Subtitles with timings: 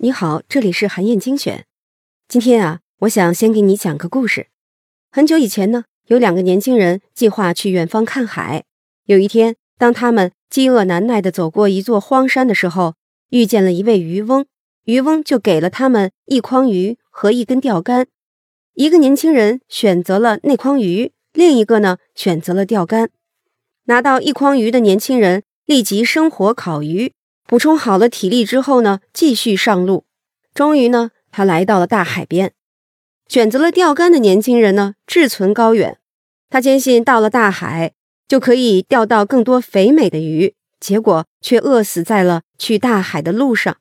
[0.00, 1.66] 你好，这里是韩燕精选。
[2.28, 4.46] 今天啊，我想先给你讲个故事。
[5.10, 8.62] 很久以前呢，有两个年轻人计划去远方看海。
[9.06, 12.94] 有一天，当他们饥饿难耐地走过一座荒山的时候，
[13.30, 14.46] 遇见了一位渔翁。
[14.84, 18.06] 渔翁就给了他们一筐鱼和一根钓竿。
[18.74, 23.10] 一个年轻人选择了那筐鱼，另一个呢选择了钓竿。
[23.86, 27.14] 拿到一筐鱼的年轻人立即生火烤鱼。
[27.48, 30.04] 补充好了体力之后呢，继续上路。
[30.52, 32.52] 终于呢，他来到了大海边。
[33.26, 35.96] 选择了钓竿的年轻人呢，志存高远。
[36.50, 37.94] 他坚信到了大海
[38.28, 43.78] 就可以钓到更多肥美的鱼，结果却饿死在了去大海的路上。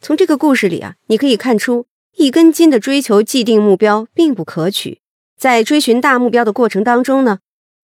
[0.00, 1.86] 从这个故事里啊，你可以看出，
[2.16, 5.00] 一根筋的追求既定目标并不可取。
[5.36, 7.38] 在追寻大目标的过程当中呢，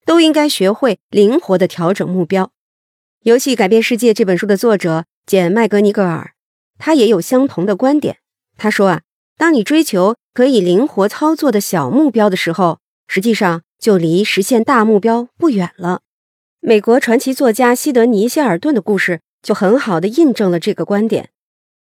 [0.04, 2.46] 都应该学会灵活的调整目标。
[3.24, 6.32] 《游戏改变世界》这本书的作者简·麦格尼格尔，
[6.76, 8.18] 他也有相同的观点。
[8.58, 9.00] 他说啊，
[9.38, 16.02] 当你追求可以灵活操作的小目标的时候，实际上就离实现大目标不远了。
[16.60, 21.30] 美国传奇作家西德尼·谢尔顿的故事就很好的印证了这个观点。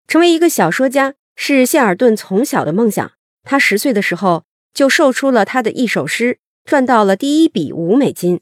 [0.08, 3.14] 成为一个小说家是谢尔顿从小的梦想。
[3.44, 4.44] 他十岁的时候
[4.76, 8.42] 就售出了他的一首诗，赚到了第一笔五美金。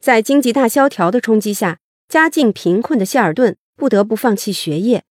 [0.00, 1.78] 在经济大萧条的冲击下。
[2.12, 5.02] 家境贫困的谢尔顿不得不放弃学业。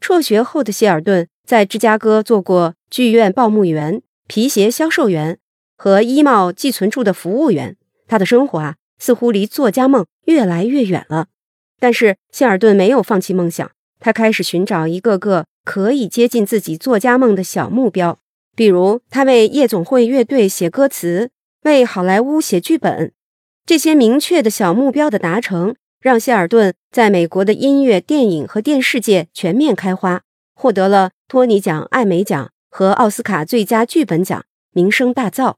[0.00, 5.38] 辍学后的谢尔顿在芝加哥做过剧院报幕员、皮鞋销售员
[5.76, 7.76] 和衣帽寄存处的服务员。
[8.08, 11.26] 他的生活啊，似乎离作家梦越来越远了。
[11.78, 18.18] 但是谢尔顿没有放弃梦想，他开始寻找一个个可以接近自己作家梦的小目标，
[18.54, 21.28] 比如他为夜总会乐队写歌词，
[21.64, 23.12] 为好莱坞写剧本。
[23.66, 25.76] 这些明确的小目标的达成。
[26.00, 30.22] 让谢尔顿在美国的音乐、电影和电视界全面开花，
[30.54, 35.56] 获得了托尼奖、艾美奖和奥斯卡最佳剧本奖，名声大噪。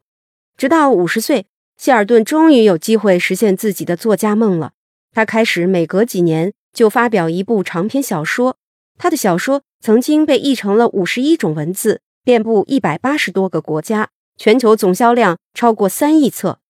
[0.57, 1.47] 直到五十岁，
[1.77, 4.73] 谢尔顿终于有机会实现自己的作家梦了。
[5.13, 8.57] 他开始每隔几年就发表一部长篇小说，
[8.97, 16.61] 他的小说曾经被译成了五十一种文字，遍布一百八十多个国家，全球总销量超过三亿册。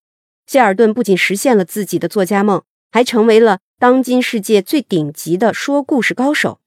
[0.47, 2.63] 谢尔顿不仅实现了自己的作家梦。
[2.91, 6.61] 还成为了当今世界最顶级的说故事高手。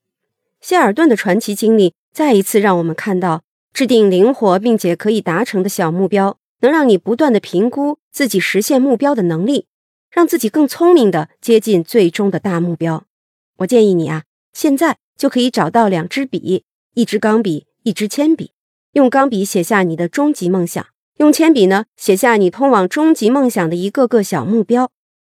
[0.60, 9.66] 谢尔顿的传奇经历再一次让我们看到，制定灵活并且可以达成的小目标，能让你不断的评估自己实现目标的能力，
[10.10, 13.04] 让自己更聪明的接近最终的大目标。
[13.58, 14.22] 我建议你啊，
[14.52, 18.52] 现在就可以找到两支笔，一支钢笔，一支铅笔，
[18.92, 24.90] 用钢笔写下你的终极梦想，用铅笔呢写下你通往终极梦想的一个个小目标。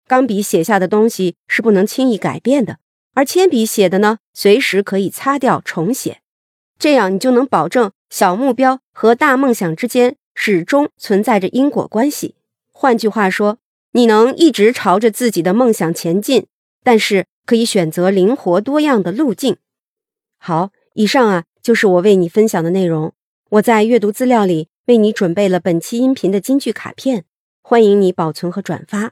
[0.08, 2.80] 钢笔写下的东西是不能轻易改变的，
[3.14, 6.22] 而铅笔写的呢，随时可以擦掉重写。
[6.78, 12.36] 这样你就能保证小目标和大梦想之间始终存在着因果关系。
[12.72, 13.60] 换句话说，
[13.94, 16.48] 你能一直朝着自己的梦想前进，
[16.84, 19.58] 但是可以选择灵活多样的路径。
[20.38, 23.14] 好，以上啊就是我为你分享的内容。
[23.52, 27.24] 我在阅读资料里为你准备了本期音频的金句卡片，
[27.62, 29.12] 欢迎你保存和转发。